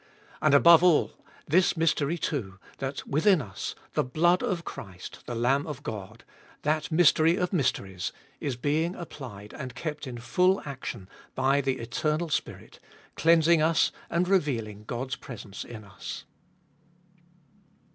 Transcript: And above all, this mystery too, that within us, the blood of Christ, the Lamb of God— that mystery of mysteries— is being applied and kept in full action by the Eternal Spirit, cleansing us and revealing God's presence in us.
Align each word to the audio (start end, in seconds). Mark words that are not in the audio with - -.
And 0.41 0.55
above 0.55 0.83
all, 0.83 1.11
this 1.47 1.77
mystery 1.77 2.17
too, 2.17 2.57
that 2.79 3.05
within 3.07 3.39
us, 3.39 3.75
the 3.93 4.03
blood 4.03 4.41
of 4.41 4.65
Christ, 4.65 5.19
the 5.27 5.35
Lamb 5.35 5.67
of 5.67 5.83
God— 5.83 6.23
that 6.63 6.91
mystery 6.91 7.35
of 7.35 7.53
mysteries— 7.53 8.11
is 8.41 8.55
being 8.55 8.95
applied 8.95 9.53
and 9.53 9.75
kept 9.75 10.07
in 10.07 10.17
full 10.17 10.59
action 10.65 11.07
by 11.35 11.61
the 11.61 11.77
Eternal 11.77 12.29
Spirit, 12.29 12.79
cleansing 13.15 13.61
us 13.61 13.91
and 14.09 14.27
revealing 14.27 14.85
God's 14.85 15.17
presence 15.17 15.63
in 15.63 15.83
us. 15.83 16.25